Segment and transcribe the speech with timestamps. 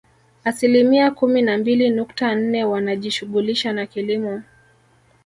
[0.43, 4.41] Asilimia kumi na mbili nukta nne wanajishughulisha na kilimo